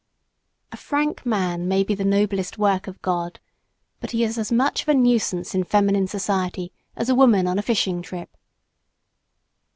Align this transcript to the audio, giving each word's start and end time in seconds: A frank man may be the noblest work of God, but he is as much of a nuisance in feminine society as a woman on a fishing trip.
A 0.71 0.77
frank 0.77 1.27
man 1.27 1.67
may 1.67 1.83
be 1.83 1.93
the 1.93 2.03
noblest 2.03 2.57
work 2.57 2.87
of 2.87 2.99
God, 3.03 3.39
but 3.99 4.09
he 4.09 4.23
is 4.23 4.39
as 4.39 4.51
much 4.51 4.81
of 4.81 4.89
a 4.89 4.95
nuisance 4.95 5.53
in 5.53 5.63
feminine 5.63 6.07
society 6.07 6.73
as 6.95 7.07
a 7.07 7.13
woman 7.13 7.45
on 7.45 7.59
a 7.59 7.61
fishing 7.61 8.01
trip. 8.01 8.35